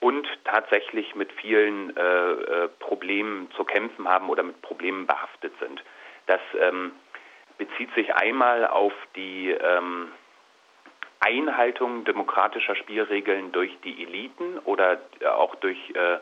und 0.00 0.26
tatsächlich 0.44 1.14
mit 1.14 1.32
vielen 1.32 1.96
äh, 1.96 2.02
äh, 2.02 2.68
Problemen 2.78 3.50
zu 3.52 3.64
kämpfen 3.64 4.08
haben 4.08 4.28
oder 4.30 4.42
mit 4.42 4.60
Problemen 4.62 5.06
behaftet 5.06 5.52
sind. 5.60 5.82
Das 6.26 6.40
ähm, 6.58 6.92
bezieht 7.58 7.92
sich 7.94 8.14
einmal 8.14 8.66
auf 8.66 8.92
die 9.16 9.50
ähm, 9.50 10.08
Einhaltung 11.20 12.04
demokratischer 12.04 12.74
Spielregeln 12.76 13.52
durch 13.52 13.76
die 13.84 14.02
Eliten 14.02 14.58
oder 14.60 15.00
auch 15.34 15.54
durch, 15.56 15.78
äh, 15.90 16.18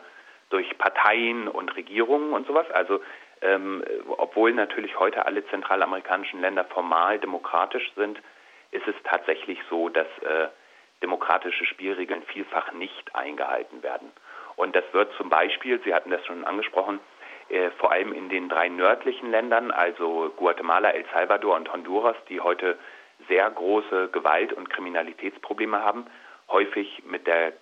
durch 0.49 0.77
Parteien 0.77 1.47
und 1.47 1.75
Regierungen 1.75 2.33
und 2.33 2.47
sowas. 2.47 2.69
Also 2.71 3.01
ähm, 3.41 3.83
obwohl 4.17 4.53
natürlich 4.53 4.99
heute 4.99 5.25
alle 5.25 5.45
zentralamerikanischen 5.47 6.41
Länder 6.41 6.65
formal 6.65 7.19
demokratisch 7.19 7.91
sind, 7.95 8.19
ist 8.71 8.87
es 8.87 8.95
tatsächlich 9.03 9.59
so, 9.69 9.89
dass 9.89 10.07
äh, 10.21 10.49
demokratische 11.01 11.65
Spielregeln 11.65 12.23
vielfach 12.23 12.73
nicht 12.73 13.15
eingehalten 13.15 13.81
werden. 13.83 14.11
Und 14.55 14.75
das 14.75 14.83
wird 14.91 15.13
zum 15.13 15.29
Beispiel, 15.29 15.79
Sie 15.83 15.93
hatten 15.93 16.11
das 16.11 16.25
schon 16.25 16.43
angesprochen, 16.43 16.99
äh, 17.49 17.71
vor 17.77 17.91
allem 17.91 18.11
in 18.11 18.29
den 18.29 18.49
drei 18.49 18.67
nördlichen 18.67 19.31
Ländern, 19.31 19.71
also 19.71 20.33
Guatemala, 20.35 20.91
El 20.91 21.05
Salvador 21.13 21.55
und 21.55 21.71
Honduras, 21.71 22.17
die 22.27 22.41
heute 22.41 22.77
sehr 23.27 23.49
große 23.49 24.09
Gewalt- 24.11 24.53
und 24.53 24.69
Kriminalitätsprobleme 24.69 25.81
haben, 25.81 26.05
häufig 26.49 27.03
mit 27.05 27.27
der 27.27 27.53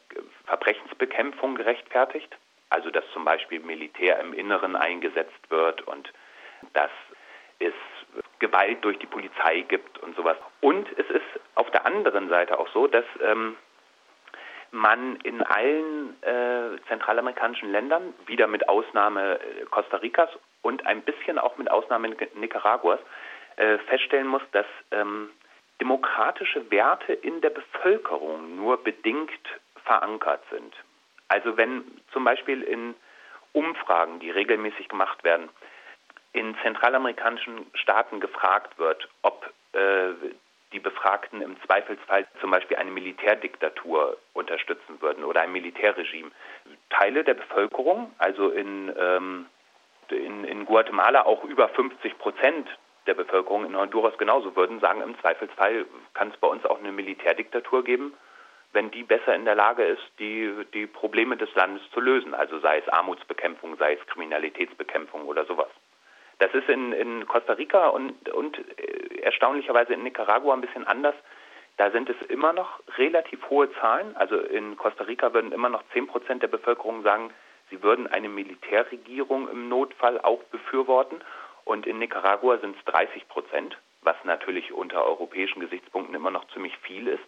Verbrechensbekämpfung 0.45 1.55
gerechtfertigt. 1.55 2.35
Also 2.69 2.89
dass 2.89 3.03
zum 3.13 3.25
Beispiel 3.25 3.59
Militär 3.59 4.19
im 4.19 4.33
Inneren 4.33 4.75
eingesetzt 4.75 5.49
wird 5.49 5.81
und 5.87 6.11
dass 6.73 6.91
es 7.59 7.73
Gewalt 8.39 8.83
durch 8.83 8.99
die 8.99 9.07
Polizei 9.07 9.61
gibt 9.61 9.97
und 9.99 10.15
sowas. 10.15 10.37
Und 10.61 10.87
es 10.97 11.09
ist 11.09 11.39
auf 11.55 11.69
der 11.71 11.85
anderen 11.85 12.29
Seite 12.29 12.59
auch 12.59 12.67
so, 12.73 12.87
dass 12.87 13.05
ähm, 13.21 13.57
man 14.71 15.15
in 15.17 15.41
allen 15.41 16.21
äh, 16.23 16.77
zentralamerikanischen 16.87 17.71
Ländern, 17.71 18.13
wieder 18.25 18.47
mit 18.47 18.67
Ausnahme 18.69 19.39
äh, 19.39 19.65
Costa 19.69 19.97
Ricas 19.97 20.29
und 20.61 20.85
ein 20.85 21.01
bisschen 21.01 21.39
auch 21.39 21.57
mit 21.57 21.71
Ausnahme 21.71 22.15
Nicaraguas, 22.35 22.99
äh, 23.55 23.77
feststellen 23.79 24.27
muss, 24.27 24.43
dass 24.51 24.65
ähm, 24.91 25.29
demokratische 25.81 26.69
Werte 26.69 27.13
in 27.13 27.41
der 27.41 27.49
Bevölkerung 27.49 28.55
nur 28.55 28.83
bedingt 28.83 29.31
verankert 29.85 30.41
sind. 30.51 30.73
Also 31.27 31.57
wenn 31.57 31.83
zum 32.13 32.23
Beispiel 32.23 32.61
in 32.63 32.95
Umfragen, 33.53 34.19
die 34.19 34.31
regelmäßig 34.31 34.89
gemacht 34.89 35.23
werden, 35.23 35.49
in 36.33 36.55
zentralamerikanischen 36.61 37.65
Staaten 37.73 38.19
gefragt 38.19 38.77
wird, 38.77 39.09
ob 39.23 39.51
äh, 39.73 40.13
die 40.73 40.79
Befragten 40.79 41.41
im 41.41 41.55
Zweifelsfall 41.65 42.27
zum 42.41 42.51
Beispiel 42.51 42.77
eine 42.77 42.91
Militärdiktatur 42.91 44.17
unterstützen 44.33 45.01
würden 45.01 45.23
oder 45.23 45.41
ein 45.41 45.51
Militärregime. 45.51 46.31
Teile 46.89 47.23
der 47.23 47.35
Bevölkerung, 47.35 48.13
also 48.17 48.49
in, 48.49 48.93
ähm, 48.99 49.45
in, 50.09 50.43
in 50.43 50.65
Guatemala 50.65 51.25
auch 51.25 51.43
über 51.45 51.69
50 51.69 52.17
Prozent 52.19 52.67
der 53.07 53.13
Bevölkerung, 53.13 53.65
in 53.65 53.77
Honduras 53.77 54.17
genauso 54.17 54.55
würden 54.55 54.81
sagen, 54.81 55.01
im 55.01 55.17
Zweifelsfall 55.21 55.85
kann 56.13 56.29
es 56.31 56.37
bei 56.37 56.47
uns 56.47 56.65
auch 56.65 56.79
eine 56.79 56.91
Militärdiktatur 56.91 57.83
geben, 57.83 58.13
wenn 58.77 58.91
die 58.91 59.01
besser 59.01 59.33
in 59.33 59.43
der 59.43 59.55
Lage 59.55 59.83
ist, 59.83 60.03
die, 60.19 60.53
die 60.71 60.85
Probleme 60.85 61.35
des 61.35 61.53
Landes 61.55 61.81
zu 61.89 61.99
lösen, 61.99 62.35
also 62.35 62.59
sei 62.59 62.77
es 62.77 62.87
Armutsbekämpfung, 62.87 63.75
sei 63.77 63.93
es 63.93 64.05
Kriminalitätsbekämpfung 64.05 65.23
oder 65.25 65.45
sowas. 65.45 65.69
Das 66.37 66.53
ist 66.53 66.69
in, 66.69 66.93
in 66.93 67.25
Costa 67.25 67.53
Rica 67.53 67.87
und, 67.87 68.29
und 68.29 68.55
äh, 68.77 69.21
erstaunlicherweise 69.23 69.95
in 69.95 70.03
Nicaragua 70.03 70.53
ein 70.53 70.61
bisschen 70.61 70.85
anders. 70.85 71.15
Da 71.77 71.89
sind 71.89 72.07
es 72.07 72.17
immer 72.29 72.53
noch 72.53 72.79
relativ 72.99 73.49
hohe 73.49 73.73
Zahlen. 73.79 74.15
Also 74.15 74.37
in 74.37 74.77
Costa 74.77 75.05
Rica 75.05 75.33
würden 75.33 75.53
immer 75.53 75.69
noch 75.69 75.81
10 75.93 76.05
Prozent 76.05 76.43
der 76.43 76.47
Bevölkerung 76.47 77.01
sagen, 77.01 77.31
sie 77.71 77.81
würden 77.81 78.05
eine 78.05 78.29
Militärregierung 78.29 79.49
im 79.49 79.69
Notfall 79.69 80.21
auch 80.21 80.43
befürworten. 80.51 81.21
Und 81.65 81.87
in 81.87 81.97
Nicaragua 81.97 82.59
sind 82.59 82.77
es 82.77 82.85
30 82.85 83.27
Prozent, 83.27 83.75
was 84.03 84.17
natürlich 84.23 84.71
unter 84.71 85.03
europäischen 85.03 85.61
Gesichtspunkten 85.61 86.13
immer 86.13 86.29
noch 86.29 86.47
ziemlich 86.49 86.77
viel 86.77 87.07
ist, 87.07 87.23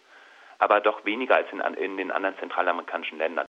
aber 0.60 0.80
doch 0.80 1.04
weniger 1.04 1.36
als 1.36 1.50
in, 1.52 1.60
in 1.60 1.96
den 1.96 2.10
anderen 2.10 2.36
zentralamerikanischen 2.38 3.18
Ländern. 3.18 3.38